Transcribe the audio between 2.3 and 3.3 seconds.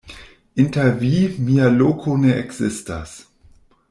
ekzistas.